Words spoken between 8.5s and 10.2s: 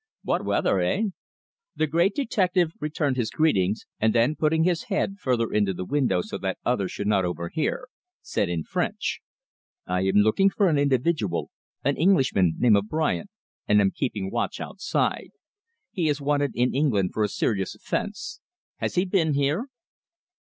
French: "I am